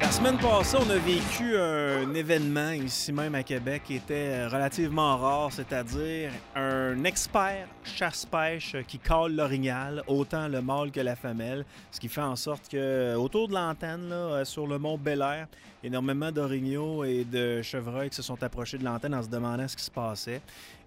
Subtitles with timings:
[0.00, 5.16] La semaine passée, on a vécu un événement ici même à Québec qui était relativement
[5.16, 12.00] rare, c'est-à-dire un expert chasse-pêche qui colle l'orignal, autant le mâle que la femelle, ce
[12.00, 15.46] qui fait en sorte que autour de l'antenne, là, sur le mont Bel Air,
[15.82, 19.76] énormément d'orignaux et de chevreuils qui se sont approchés de l'antenne en se demandant ce
[19.76, 20.40] qui se passait.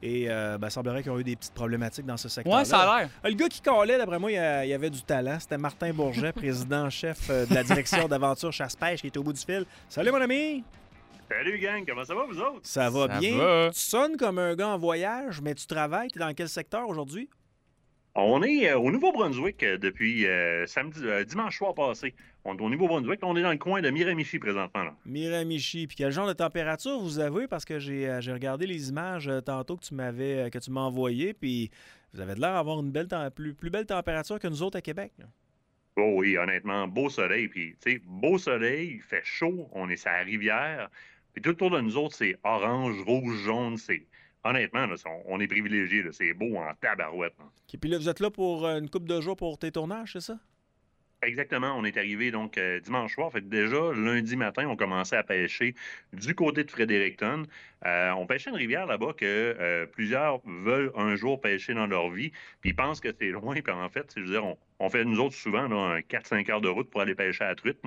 [0.04, 2.54] Et euh, ben, il semblerait qu'ils ont eu des petites problématiques dans ce secteur.
[2.54, 3.09] Ouais, ça a l'air.
[3.23, 5.38] Le gars qui collait, d'après moi, il y, il avait du talent.
[5.40, 9.41] C'était Martin Bourget, président-chef euh, de la direction d'aventure chasse-pêche, qui était au bout du
[9.41, 9.66] fil.
[9.90, 10.63] Salut, mon ami!
[11.30, 12.60] Salut, gang, comment ça va, vous autres?
[12.63, 13.38] Ça va Ça bien?
[13.38, 13.70] va.
[13.73, 16.10] Tu sonnes comme un gars en voyage, mais tu travailles?
[16.12, 17.30] Tu es dans quel secteur aujourd'hui?
[18.13, 22.13] On est euh, au Nouveau-Brunswick euh, depuis euh, samedi, euh, dimanche soir passé.
[22.43, 23.20] On est au Nouveau-Brunswick.
[23.23, 24.84] On est dans le coin de Miramichi présentement.
[24.84, 24.95] Là.
[25.05, 25.87] Miramichi.
[25.87, 27.47] Puis quel genre de température vous avez?
[27.47, 31.34] Parce que j'ai j'ai regardé les images tantôt que tu m'avais que tu m'as envoyées,
[31.34, 31.71] puis
[32.13, 34.77] vous avez de l'air d'avoir une belle tem- plus, plus belle température que nous autres
[34.77, 35.13] à Québec.
[35.17, 35.25] là.
[35.98, 37.48] Oh oui, honnêtement, beau soleil.
[37.49, 39.70] Puis, tu sais, beau soleil, il fait chaud.
[39.73, 40.89] On est sur la rivière.
[41.34, 43.77] Puis tout autour de nous autres, c'est orange, rouge, jaune.
[43.77, 44.05] C'est
[44.43, 46.03] honnêtement, là, on, on est privilégiés.
[46.03, 46.11] là.
[46.11, 47.34] C'est beau en tabarouette.
[47.39, 47.45] là.
[47.45, 50.13] OK, Puis là, vous êtes là pour euh, une couple de jours pour tes tournages,
[50.13, 50.39] c'est ça?
[51.24, 53.32] Exactement, on est arrivé donc euh, dimanche soir.
[53.32, 55.76] Fait que déjà, lundi matin, on commençait à pêcher
[56.14, 57.44] du côté de Fredericton.
[57.86, 59.26] Euh, on pêchait une rivière là-bas que
[59.60, 63.54] euh, plusieurs veulent un jour pêcher dans leur vie, puis ils pensent que c'est loin.
[63.54, 64.44] Puis en fait, je veux dire,
[64.80, 67.50] on, fait nous autres souvent là, un 4-5 heures de route pour aller pêcher à
[67.50, 67.78] la truite.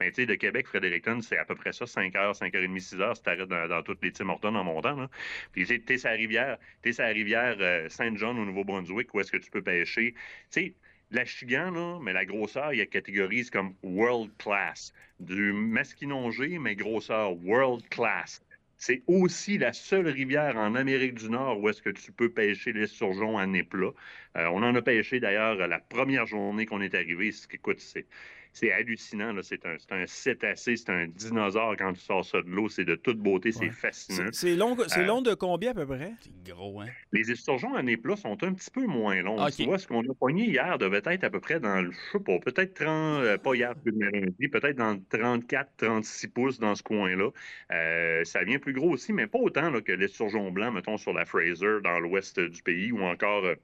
[0.00, 2.62] Mais tu sais, de Québec, Fredericton, c'est à peu près ça, 5 heures, 5 heures
[2.62, 5.06] et demie, 6 heures, si t'arrêtes dans, dans toutes les Tim Hortons en montant.
[5.52, 7.56] Puis tu sais, t'es la rivière, t'es la rivière
[7.88, 10.14] Saint-John au Nouveau-Brunswick, où est-ce que tu peux pêcher.
[10.14, 10.74] Tu sais,
[11.12, 14.92] L'achigan, là, mais la grosseur, il y a catégorise comme world class.
[15.18, 18.40] Du masquinongé, mais grosseur world class.
[18.76, 22.72] C'est aussi la seule rivière en Amérique du Nord où est-ce que tu peux pêcher
[22.72, 23.90] les surgeons à nez plat.
[24.36, 27.32] Euh, on en a pêché d'ailleurs la première journée qu'on est arrivé.
[27.32, 27.46] Ce
[27.78, 28.06] c'est.
[28.52, 29.42] C'est hallucinant, là.
[29.42, 32.68] C'est un, c'est un cétacé, c'est un dinosaure quand tu sors ça de l'eau.
[32.68, 34.28] C'est de toute beauté, c'est fascinant.
[34.32, 36.12] C'est long, c'est Euh, long de combien à peu près?
[36.20, 36.86] C'est gros, hein?
[37.12, 39.46] Les esturgeons à nez plat sont un petit peu moins longs.
[39.50, 42.18] Tu vois, ce qu'on a pogné hier devait être à peu près dans le, je
[42.18, 46.28] sais pas, peut-être 30, euh, pas hier, plus de lundi, peut-être dans le 34, 36
[46.28, 47.30] pouces dans ce coin-là.
[47.72, 51.12] Euh, ça vient plus gros aussi, mais pas autant là, que l'esturgeon blanc, mettons, sur
[51.12, 53.54] la Fraser, dans l'ouest du pays, ou encore euh,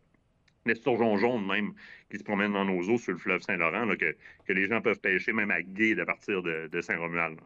[0.66, 1.72] l'esturgeon jaune même,
[2.10, 4.16] qui se promène dans nos eaux sur le fleuve Saint-Laurent, que,
[4.46, 7.40] que les gens peuvent pêcher même à Guide à partir de, de Saint-Romuald.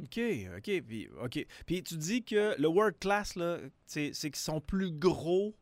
[0.00, 0.20] OK,
[0.56, 0.82] OK.
[0.86, 1.46] Puis, OK.
[1.66, 5.54] Puis tu dis que le world class, là, c'est c'est qu'ils sont plus gros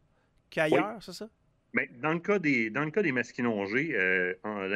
[0.51, 1.29] qu'ailleurs, c'est ça?
[1.77, 4.33] Ben, dans le cas des dans le cas des masquinongés, euh,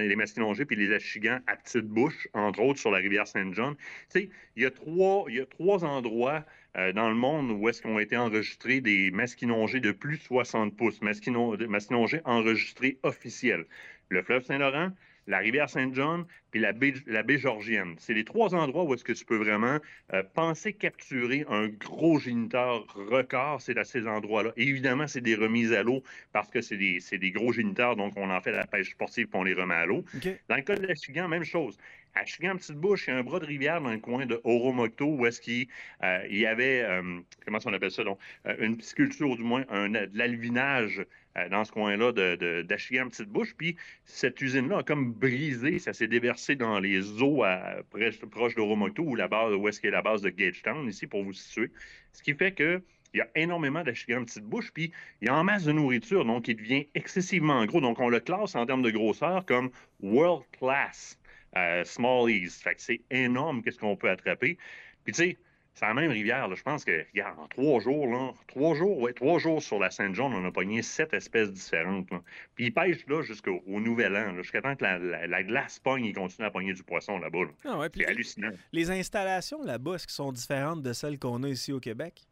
[0.06, 3.74] les masquinongés puis les achigans à petite bouche, entre autres sur la rivière Saint-John,
[4.14, 6.44] il y a trois y a trois endroits
[6.76, 10.76] euh, dans le monde où est-ce qu'ont été enregistrés des masquinongés de plus de 60
[10.76, 13.64] pouces, masquino- masquinongés enregistrés officiels.
[14.10, 14.90] Le fleuve Saint-Laurent,
[15.26, 17.94] la rivière Saint-John, puis la baie, la baie Georgienne.
[17.98, 19.78] C'est les trois endroits où est-ce que tu peux vraiment
[20.12, 24.52] euh, penser capturer un gros géniteur record, c'est à ces endroits-là.
[24.56, 28.14] Et évidemment, c'est des remises à l'eau parce que c'est des, des gros géniteurs, donc
[28.16, 30.04] on en fait la pêche sportive puis on les remet à l'eau.
[30.48, 31.78] Dans le cas de l'Achigan, même chose.
[32.14, 35.06] Achigan, Petite Bouche, il y a un bras de rivière dans le coin de Oromoto
[35.06, 35.68] où est-ce qu'il
[36.02, 39.64] euh, y avait, euh, comment on appelle ça, donc, euh, une pisciculture, ou du moins
[39.68, 41.04] un, de l'alvinage
[41.36, 43.54] euh, dans ce coin-là de, de, d'Achigan, Petite Bouche.
[43.56, 48.54] Puis cette usine-là a comme brisé, ça s'est déversé dans les eaux à, proche, proche
[48.54, 51.70] d'Oromoto, où, la base, où est-ce qu'il la base de Gagetown, ici, pour vous situer.
[52.12, 52.82] Ce qui fait que
[53.12, 56.24] il y a énormément d'achigan petite bouche, puis il y a en masse de nourriture,
[56.24, 57.80] donc il devient excessivement gros.
[57.80, 59.70] Donc on le classe en termes de grosseur comme
[60.00, 61.18] world class
[61.56, 62.62] euh, small east.
[62.62, 64.58] Fait que c'est énorme qu'est-ce qu'on peut attraper.
[65.04, 65.38] Puis tu sais,
[65.74, 66.54] c'est la même rivière, là.
[66.56, 69.90] je pense que, regarde, en trois jours, là, trois jours, ouais, trois jours sur la
[69.90, 72.10] Sainte-John, on a pogné sept espèces différentes.
[72.10, 72.20] là.
[72.54, 75.78] Puis ils pêchent là jusqu'au au Nouvel An, jusqu'à temps que la, la- la glace
[75.78, 77.44] pogne, ils continuent à pogner du poisson là-bas.
[77.44, 77.50] là.
[77.64, 78.50] Ah ouais, puis C'est hallucinant.
[78.72, 82.26] les installations là-bas, est-ce qu'elles sont différentes de celles qu'on a ici au Québec?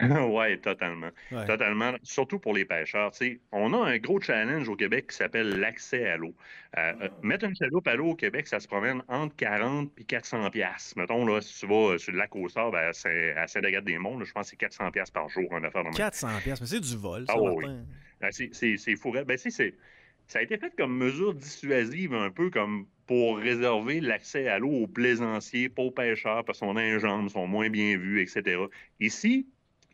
[0.28, 1.10] oui, totalement.
[1.32, 1.46] Ouais.
[1.46, 1.92] Totalement.
[2.02, 3.12] Surtout pour les pêcheurs.
[3.52, 6.34] On a un gros challenge au Québec qui s'appelle l'accès à l'eau.
[6.76, 10.04] Euh, euh, mettre une chaloupe à l'eau au Québec, ça se promène entre 40 et
[10.04, 10.98] 400 piastres.
[10.98, 14.18] Mettons, là, si tu vas euh, sur le lac au sable à, Saint- à Saint-Agathe-des-Monts,
[14.18, 15.94] là, je pense que c'est 400 piastres par jour, en affaire de même.
[15.96, 17.64] 400 pièces, mais c'est du vol, ça, Ah oui.
[18.20, 19.12] Ben, c'est- fou.
[19.12, 19.74] Ben, c'est-
[20.26, 24.70] ça a été fait comme mesure dissuasive, un peu comme pour réserver l'accès à l'eau
[24.70, 28.56] aux plaisanciers, pas aux pêcheurs, parce qu'on a un jambes, sont moins bien vus, etc.
[28.98, 29.46] Ici,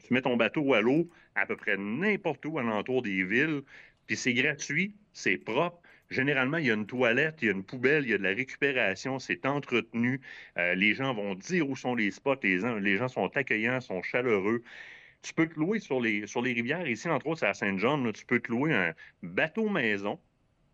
[0.06, 3.62] tu mets ton bateau à l'eau à peu près n'importe où alentour des villes,
[4.06, 5.80] puis c'est gratuit, c'est propre.
[6.10, 8.24] Généralement, il y a une toilette, il y a une poubelle, il y a de
[8.24, 10.20] la récupération, c'est entretenu.
[10.58, 14.62] Euh, les gens vont dire où sont les spots, les, gens- sont accueillants, sont chaleureux.
[15.22, 16.88] Tu peux te louer sur les, sur les rivières.
[16.88, 20.18] Ici, entre autres, c'est à Saint-John, là, tu peux te louer un bateau maison.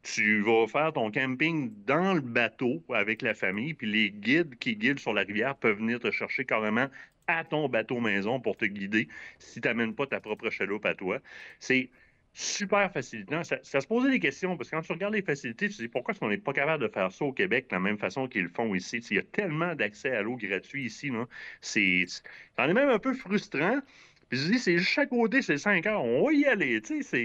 [0.03, 4.77] Tu vas faire ton camping dans le bateau avec la famille, puis les guides qui
[4.77, 6.87] guident sur la rivière peuvent venir te chercher carrément
[7.27, 9.09] à ton bateau maison pour te guider
[9.39, 11.19] si tu n'amènes pas ta propre chaloupe à toi.
[11.59, 11.91] C'est
[12.33, 13.43] super facilitant.
[13.45, 15.89] Ça, se posait des questions, parce que quand tu regardes les facilités, tu te dis
[15.89, 18.29] pourquoi est-ce qu'on n'est pas capable de faire ça au Québec de la même façon
[18.29, 18.99] qu'ils le font ici?
[19.11, 21.11] Il y a tellement d'accès à l'eau gratuit ici.
[21.63, 22.05] C'est,
[22.57, 23.81] c'en est même un peu frustrant.
[24.29, 26.83] Puis je dis, c'est à côté, c'est 5 heures, on va y aller.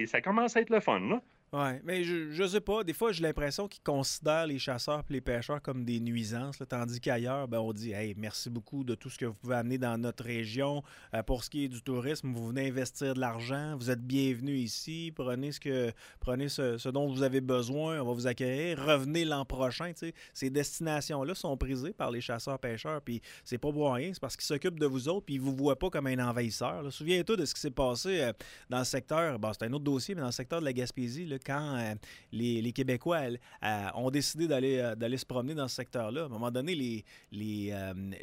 [0.07, 0.99] Ça commence à être le fun.
[1.01, 1.21] Là.
[1.53, 2.81] Oui, mais je, je sais pas.
[2.85, 7.01] Des fois, j'ai l'impression qu'ils considèrent les chasseurs et les pêcheurs comme des nuisances, tandis
[7.01, 9.97] qu'ailleurs, ben, on dit Hey, merci beaucoup de tout ce que vous pouvez amener dans
[9.97, 10.81] notre région.
[11.13, 14.61] Euh, pour ce qui est du tourisme, vous venez investir de l'argent, vous êtes bienvenus
[14.61, 18.81] ici, prenez ce que prenez ce, dont vous avez besoin, on va vous accueillir.
[18.85, 19.91] Revenez l'an prochain.
[20.33, 24.45] Ces destinations-là sont prisées par les chasseurs-pêcheurs, puis c'est pas pour rien, c'est parce qu'ils
[24.45, 26.93] s'occupent de vous autres, puis ils vous voient pas comme un envahisseur.
[26.93, 28.31] Souviens-toi de ce qui s'est passé euh,
[28.69, 31.25] dans le secteur, bon, c'est un autre dossier, mais dans le secteur de la Gaspésie,
[31.25, 31.95] là, quand euh,
[32.31, 33.23] les, Québécois
[33.63, 36.23] euh, ont décidé d'aller euh, d'aller se promener dans ce secteur-là.
[36.23, 37.73] À un moment donné, les, les,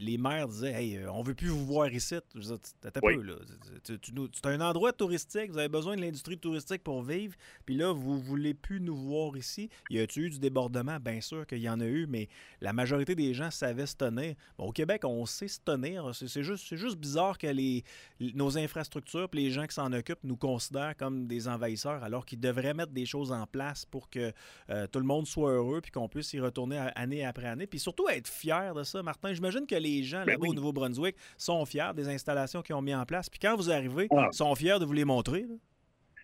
[0.00, 2.16] les maires disaient Hey, on veut plus vous voir ici.
[2.40, 7.34] C'est un endroit touristique, vous avez besoin de l'industrie touristique pour vivre,
[7.64, 9.68] puis là, vous voulez plus nous voir ici.
[9.90, 10.98] Y a-tu eu du débordement?
[11.00, 12.28] Bien sûr qu'il y en a eu, mais
[12.60, 14.34] la majorité des gens savaient se tenir.
[14.58, 16.14] au Québec, on sait se tenir.
[16.14, 17.84] C'est juste, juste bizarre que les,
[18.20, 22.40] nos infrastructures et les gens qui s'en occupent nous considèrent comme des envahisseurs alors qu'ils
[22.40, 24.32] devraient mettre des choses en place pour que
[24.70, 27.66] euh, tout le monde soit heureux puis qu'on puisse y retourner année après année.
[27.66, 29.32] Puis surtout être fier de ça, Martin.
[29.32, 32.94] J'imagine que les gens ben là-bas au Nouveau-Brunswick sont fiers des installations qu'ils ont mis
[32.94, 33.28] en place.
[33.28, 34.28] Puis quand vous arrivez, ah.
[34.32, 35.46] ils sont fiers de vous les montrer.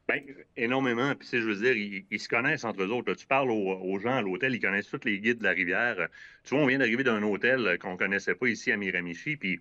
[0.06, 0.20] Bien,
[0.56, 1.14] énormément.
[1.14, 3.14] Puis, je veux dire, ils, se connaissent entre eux autres.
[3.14, 6.08] Tu parles aux, gens à l'hôtel, ils connaissent tous les guides de la rivière.
[6.44, 9.60] Tu vois, on vient d'arriver d'un hôtel qu'on ne connaissait pas ici à Miramichi, puis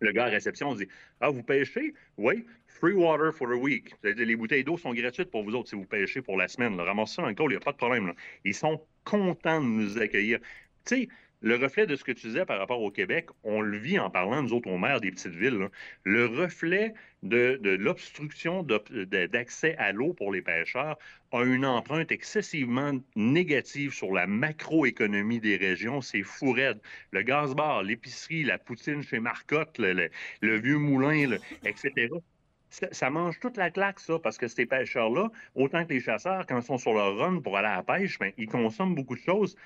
[0.00, 0.88] le gars à réception dit
[1.20, 1.94] Ah, vous pêchez?
[2.16, 3.94] Oui, free water for a week.
[4.02, 6.80] Les bouteilles d'eau sont gratuites pour vous autres si vous pêchez pour la semaine.
[6.80, 8.12] Ramassez ça dans col, il n'y a pas de problème.
[8.44, 10.38] Ils sont contents de nous accueillir.
[10.84, 11.08] Tu sais,
[11.40, 14.10] le reflet de ce que tu disais par rapport au Québec, on le vit en
[14.10, 15.68] parlant, nous autres, aux maires des petites villes.
[16.04, 20.98] Le reflet de, l'obstruction d'accès à l'eau pour les pêcheurs
[21.32, 26.00] a une empreinte excessivement négative sur la macroéconomie des régions.
[26.00, 26.56] C'est fou.
[27.12, 30.10] Le gaz-bar, l'épicerie, la poutine chez Marcotte, le,
[30.40, 32.08] vieux moulin, etc.
[32.70, 36.58] Ça, mange toute la claque, ça, parce que ces pêcheurs-là, autant que les chasseurs, quand
[36.58, 39.20] ils sont sur leur run pour aller à la pêche, ben, ils consomment beaucoup de
[39.20, 39.56] choses.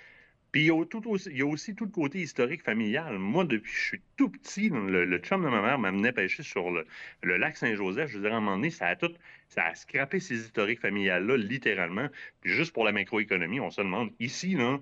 [0.52, 3.18] Puis il y, a aussi, il y, a aussi, tout le côté historique familial.
[3.18, 6.70] Moi, depuis que je suis tout petit, le, chum de ma mère m'amenait pêcher sur
[6.70, 6.86] le,
[7.22, 8.10] lac Saint-Joseph.
[8.10, 9.12] Je veux dire, à un moment donné, ça a tout,
[9.48, 12.08] ça a scrappé ces historiques familiales-là, littéralement.
[12.42, 14.78] Puis juste pour la macroéconomie, on se demande, ici, là,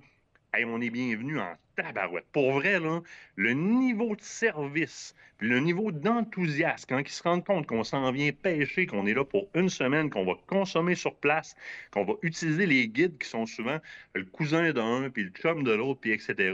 [0.67, 2.27] on est bienvenu en tabarouette.
[2.32, 3.00] Pour vrai, là,
[3.37, 8.31] le niveau de service, le niveau d'enthousiasme, quand ils se rendent compte qu'on s'en vient
[8.32, 11.55] pêcher, qu'on est là pour une semaine, qu'on va consommer sur place,
[11.91, 13.79] qu'on va utiliser les guides qui sont souvent
[14.15, 16.53] le cousin d'un, puis le chum de l'autre, puis etc.,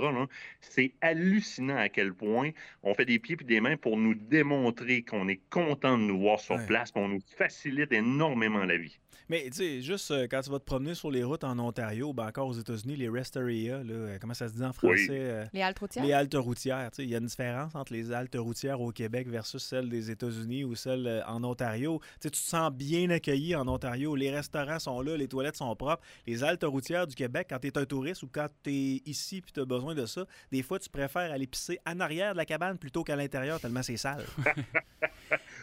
[0.61, 2.50] c'est hallucinant à quel point
[2.82, 6.20] on fait des pieds et des mains pour nous démontrer qu'on est content de nous
[6.20, 8.99] voir sur place, qu'on nous facilite énormément la vie.
[9.29, 12.12] Mais tu sais, juste euh, quand tu vas te promener sur les routes en Ontario,
[12.12, 15.16] ben encore aux États-Unis, les rest area, euh, comment ça se dit en français?
[15.19, 16.05] Euh, les haltes routières?
[16.05, 16.91] Les haltes routières.
[16.99, 20.65] Il y a une différence entre les haltes routières au Québec versus celles des États-Unis
[20.65, 22.01] ou celles en Ontario.
[22.21, 24.17] tu te sens bien accueilli en Ontario.
[24.17, 26.03] Les restaurants sont là, les toilettes sont propres.
[26.27, 29.39] Les haltes routières du Québec, quand tu es un touriste ou quand tu es ici
[29.39, 32.39] et tu as besoin de ça, des fois, tu préfères aller pisser en arrière de
[32.39, 34.25] la cabane plutôt qu'à l'intérieur tellement c'est sale.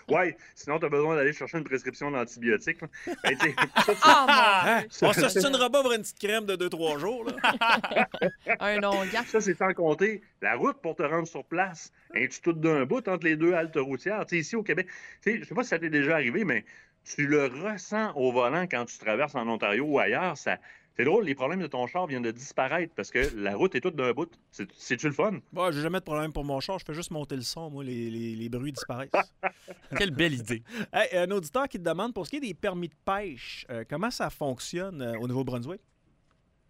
[0.09, 2.79] Ouais, sinon, tu as besoin d'aller chercher une prescription d'antibiotiques.
[2.81, 3.37] Ben,
[4.03, 4.83] ah, hein?
[5.01, 7.25] On s'ostinera pas pour une petite crème de 2-3 jours.
[7.25, 8.09] Là.
[8.59, 11.91] un long Ça, c'est sans compter la route pour te rendre sur place.
[12.15, 14.25] Un tu tout d'un bout entre les deux haltes routières.
[14.31, 14.87] ici au Québec,
[15.25, 16.65] je sais pas si ça t'est déjà arrivé, mais
[17.03, 20.37] tu le ressens au volant quand tu traverses en Ontario ou ailleurs.
[20.37, 20.57] Ça,
[20.95, 23.81] c'est drôle, les problèmes de ton char viennent de disparaître parce que la route est
[23.81, 24.29] toute d'un bout.
[24.51, 25.39] C'est-tu le fun?
[25.51, 26.77] Bah, j'ai jamais de problème pour mon char.
[26.77, 29.09] Je fais juste monter le son, moi, les, les, bruits disparaissent.
[29.97, 30.63] Quelle belle idée.
[30.91, 34.11] un auditeur qui te demande pour ce qui est des permis de pêche, euh, comment
[34.11, 35.81] ça fonctionne euh, au Nouveau-Brunswick?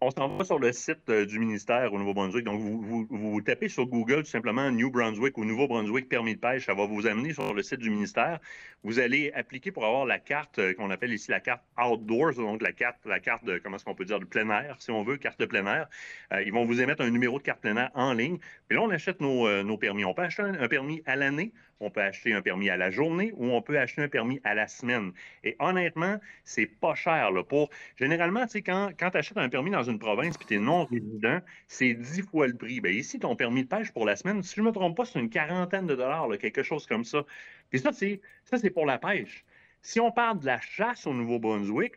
[0.04, 2.44] On s'en va sur le site euh, du ministère au Nouveau-Brunswick.
[2.44, 6.66] Donc, vous, tapez sur Google tout simplement New Brunswick ou Nouveau-Brunswick permis de pêche.
[6.66, 8.38] Ça va vous amener sur le site du ministère.
[8.82, 12.60] Vous allez appliquer pour avoir la carte euh, qu'on appelle ici la carte outdoors, donc
[12.60, 15.02] la carte, la carte de, comment est-ce qu'on peut dire, de plein air, si on
[15.02, 15.88] veut, carte de plein air.
[16.32, 18.36] Euh, ils vont vous émettre un numéro de carte plein air en ligne.
[18.68, 20.04] Puis là, on achète nos, permis.
[20.04, 23.32] On peut acheter un permis à l'année on peut acheter un permis à la journée
[23.36, 25.12] ou on peut acheter un permis à la semaine.
[25.42, 27.30] Et honnêtement, c'est pas cher.
[27.48, 27.70] Pour...
[27.96, 31.40] Généralement, quand, quand tu achètes un permis dans une province et tu es non résident,
[31.66, 32.80] c'est dix fois le prix.
[32.80, 35.04] Bien, ici, ton permis de pêche pour la semaine, si je ne me trompe pas,
[35.04, 37.24] c'est une quarantaine de dollars, quelque chose comme ça.
[37.70, 39.44] Puis ça, c'est pour la pêche.
[39.82, 41.94] Si on parle de la chasse au Nouveau-Brunswick,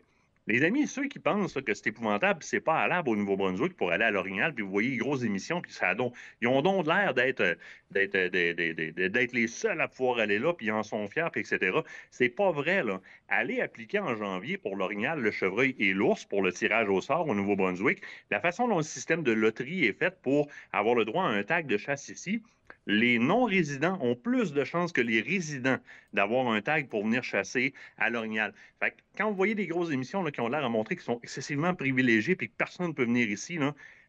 [0.48, 3.92] Les amis, ceux qui pensent que c'est épouvantable, c'est pas à l'arbre au Nouveau-Brunswick pour
[3.92, 5.94] aller à l'Orignal, puis vous voyez grosses émissions, puis ça a
[6.40, 7.54] ils ont donc l'air d'être, euh,
[7.94, 11.80] euh, d'être les seuls à pouvoir aller là, puis ils en sont fiers, puis etc.
[12.10, 13.02] C'est pas vrai, là.
[13.28, 17.28] Allez appliquer en janvier pour l'Orignal, le chevreuil et l'ours pour le tirage au sort
[17.28, 18.00] au Nouveau-Brunswick.
[18.30, 21.42] La façon dont le système de loterie est fait pour avoir le droit à un
[21.42, 22.42] tag de chasse ici,
[22.86, 25.78] les non-résidents ont plus de chances que les résidents
[26.12, 28.54] d'avoir un tag pour venir chasser à l'orignal.
[28.80, 31.74] Fait quand vous voyez des grosses émissions qui ont l'air à montrer qu'ils sont excessivement
[31.74, 33.58] privilégiés et que personne ne peut venir ici,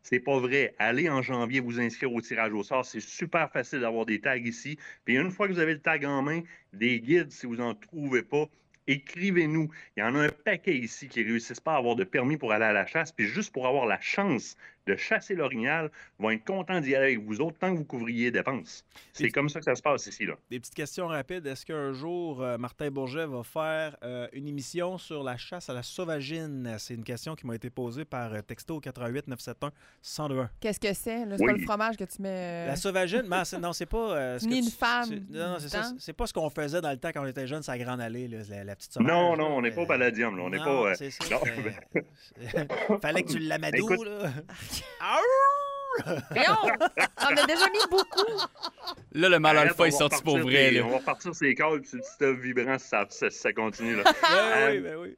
[0.02, 0.76] c'est pas vrai.
[0.80, 2.86] Allez en janvier vous inscrire au tirage au sort.
[2.86, 4.78] C'est super facile d'avoir des tags ici.
[5.04, 6.42] Puis une fois que vous avez le tag en main,
[6.74, 8.46] des guides, si vous n'en trouvez pas,
[8.90, 9.70] écrivez-nous.
[9.96, 12.38] Il y en a un paquet ici qui ne réussissent pas à avoir de permis
[12.38, 14.56] pour aller à la chasse, puis juste pour avoir la chance
[14.90, 18.32] de chasser l'orignal vont être contents d'y aller avec vous autres tant que vous couvriez
[18.32, 18.84] dépenses.
[19.14, 20.26] C'est comme ça que ça se passe ici.
[20.26, 20.34] Là.
[20.50, 21.46] Des petites questions rapides.
[21.46, 25.74] Est-ce qu'un jour, euh, Martin Bourget va faire euh, une émission sur la chasse à
[25.74, 26.76] la sauvagine?
[26.80, 30.94] C'est une question qui m'a été posée par euh, texto 88 971 102 Qu'est-ce que
[30.94, 31.26] c'est?
[31.38, 32.68] C'est pas le fromage que tu mets...
[32.68, 33.24] La sauvagine?
[33.28, 34.40] Ben, non, c'est pas...
[34.42, 35.26] Ni une femme.
[35.30, 35.58] Non,
[36.00, 38.28] c'est pas ce qu'on faisait dans le temps quand on était jeune, sa grande allée,
[38.28, 39.12] la, petite sauvage.
[39.12, 40.40] Non, non, on n'est pas au palladium.
[40.40, 40.96] On n'est pas...
[40.96, 41.40] c'est ça.
[43.02, 44.32] Fallait que tu l'amadoues, là.
[46.06, 48.32] on a déjà mis beaucoup.
[49.12, 50.80] Là, le mal alpha est sorti pour vrai.
[50.82, 53.96] On va partir ces câbles sur le stuff vibrant si ça, ça, continue.
[53.96, 54.04] Là.
[54.70, 55.18] oui, ben oui.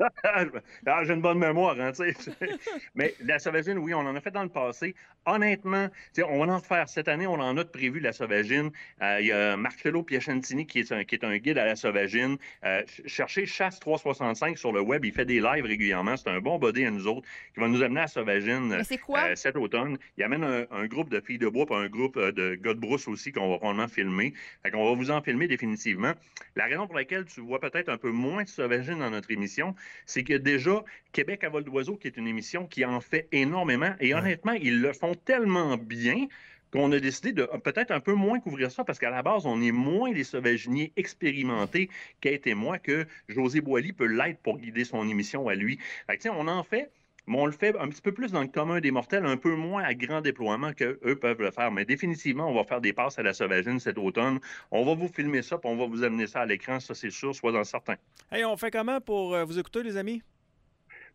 [0.86, 2.14] ah, J'ai une bonne mémoire, hein, tu sais.
[2.94, 4.94] Mais la sauvagine, oui, on en a fait dans le passé.
[5.26, 5.88] Honnêtement,
[6.26, 8.70] on va en faire cette année, on en a prévu la sauvagine.
[9.02, 11.76] Euh, il y a Marcello Piacentini qui est, un, qui est un guide à la
[11.76, 12.38] sauvagine.
[12.64, 16.16] Euh, cherchez Chasse 365 sur le web, il fait des lives régulièrement.
[16.16, 19.56] C'est un bon body à nous autres qui va nous amener à Sauvagine euh, cet
[19.56, 19.98] automne.
[20.16, 23.06] Il amène un, groupe de filles de bois et un groupe de gars de brousse
[23.06, 24.32] aussi qu'on va probablement filmer.
[24.62, 26.12] Fait qu'on va vous en filmer définitivement.
[26.56, 29.74] La raison pour laquelle tu vois peut-être un peu moins de Sauvagine dans notre émission,
[30.06, 33.94] c'est que déjà, Québec à vol d'oiseau, qui est une émission qui en fait énormément,
[34.00, 36.26] et honnêtement, ils le font tellement bien
[36.72, 39.60] qu'on a décidé de peut-être un peu moins couvrir ça parce qu'à la base, on
[39.60, 44.84] est moins des sauvaginiers expérimentés Kate et moi que José Boily peut l'être pour guider
[44.84, 45.78] son émission à lui.
[46.06, 46.90] Fait on en fait,
[47.26, 49.54] mais on le fait un petit peu plus dans le commun des mortels, un peu
[49.54, 51.70] moins à grand déploiement qu'eux peuvent le faire.
[51.70, 54.40] Mais définitivement, on va faire des passes à la sauvagine cet automne.
[54.70, 57.10] On va vous filmer ça, puis on va vous amener ça à l'écran, ça c'est
[57.10, 57.96] sûr, sois-en certain.
[58.30, 60.22] Hey, on fait comment pour euh, vous écouter, les amis?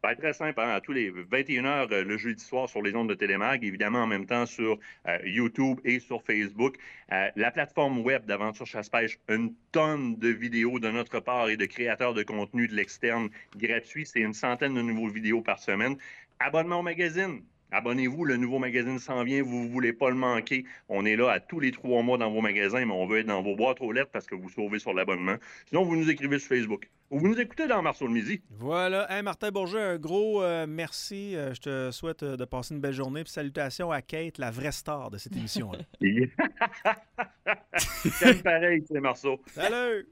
[0.06, 3.10] Ben, très simple, hein, à tous les 21h euh, le jeudi soir sur les ondes
[3.10, 6.78] de Télémag, évidemment en même temps sur euh, YouTube et sur Facebook.
[7.10, 12.14] la plateforme web d'Aventure Chasse-Pêche, une tonne de vidéos de notre part et de créateurs
[12.14, 14.06] de contenu de l'externe gratuit.
[14.06, 15.98] C'est une centaine de nouveaux vidéos par semaine.
[16.40, 17.42] Abonnement au magazine.
[17.75, 20.63] Abonnez-vous, le nouveau magazine s'en vient, vous ne voulez pas le manquer.
[20.88, 23.27] On est là à tous les trois mois dans vos magasins, mais on veut être
[23.27, 25.36] dans vos boîtes aux lettres parce que vous sauvez sur l'abonnement.
[25.67, 26.89] Sinon, vous nous écrivez sur Facebook.
[27.12, 28.41] Ou vous nous écoutez dans Marceau le Midi.
[28.50, 29.12] Voilà.
[29.12, 31.36] Hey, Martin Bourget, un gros euh, merci.
[31.36, 33.25] Euh, je te souhaite euh, de passer une belle journée.
[33.25, 35.79] Puis salutations à Kate, la vraie star de cette émission-là.
[37.77, 39.38] C'est pareil, c'est Marceau.
[39.48, 40.08] Salut!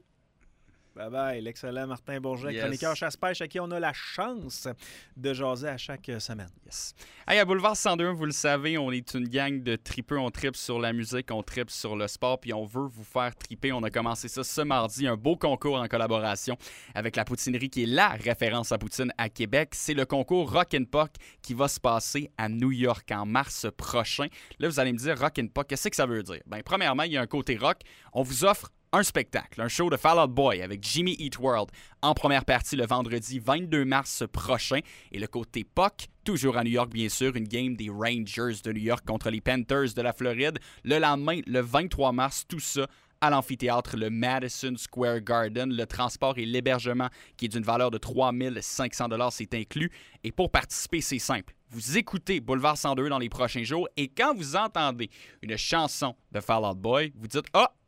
[0.94, 4.68] Bye bye, l'excellent Martin Bourget, chroniqueur chasse-pêche à qui on a la chance
[5.16, 6.50] de jaser à chaque semaine.
[6.64, 6.94] Yes.
[7.26, 10.20] Hey, à Boulevard 102, vous le savez, on est une gang de tripeux.
[10.20, 13.34] On tripe sur la musique, on tripe sur le sport, puis on veut vous faire
[13.34, 13.72] triper.
[13.72, 16.56] On a commencé ça ce mardi, un beau concours en collaboration
[16.94, 19.70] avec la poutinerie qui est la référence à poutine à Québec.
[19.72, 21.10] C'est le concours Rock and Puck
[21.42, 24.28] qui va se passer à New York en mars prochain.
[24.60, 26.40] Là, vous allez me dire, Rock and Puck, qu'est-ce que ça veut dire?
[26.46, 27.78] Bien, premièrement, il y a un côté rock.
[28.12, 31.68] On vous offre un spectacle, un show de Fall Out Boy avec Jimmy Eat World
[32.00, 34.78] en première partie le vendredi 22 mars prochain.
[35.10, 38.72] Et le côté POC, toujours à New York, bien sûr, une game des Rangers de
[38.72, 40.60] New York contre les Panthers de la Floride.
[40.84, 42.86] Le lendemain, le 23 mars, tout ça
[43.20, 45.72] à l'amphithéâtre, le Madison Square Garden.
[45.74, 49.90] Le transport et l'hébergement, qui est d'une valeur de 3500 c'est inclus.
[50.22, 51.52] Et pour participer, c'est simple.
[51.70, 55.10] Vous écoutez Boulevard 102 dans les prochains jours et quand vous entendez
[55.42, 57.83] une chanson de Fall Out Boy, vous dites Ah, oh,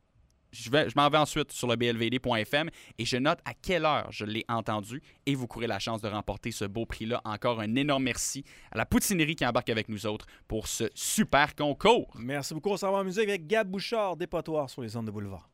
[0.63, 4.45] je, m'en vais ensuite sur le blvd.fm et je note à quelle heure je l'ai
[4.49, 7.21] entendu et vous courez la chance de remporter ce beau prix-là.
[7.25, 11.55] Encore un énorme merci à la poutinerie qui embarque avec nous autres pour ce super
[11.55, 12.13] concours.
[12.19, 12.71] Merci beaucoup.
[12.71, 15.49] On s'en va en musique avec Gab Bouchard, dépotoir sur les ondes de boulevard.